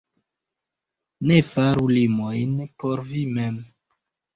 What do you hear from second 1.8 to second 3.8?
limojn por vi mem.